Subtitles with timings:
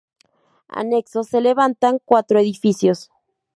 [0.81, 2.99] Anexos se levantan cuatro edificios.